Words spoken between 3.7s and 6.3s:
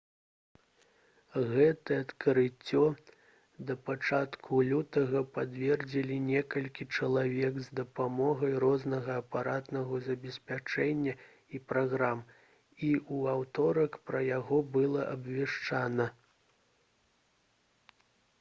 да пачатку лютага пацвердзілі